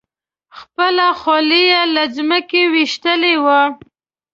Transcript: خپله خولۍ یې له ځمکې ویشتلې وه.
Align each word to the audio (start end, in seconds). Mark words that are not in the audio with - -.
خپله 0.57 1.07
خولۍ 1.19 1.63
یې 1.73 1.81
له 1.95 2.03
ځمکې 2.15 2.61
ویشتلې 2.73 3.33
وه. 3.43 3.61